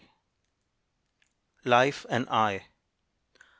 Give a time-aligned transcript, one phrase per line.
[1.63, 2.65] LIFE AND I.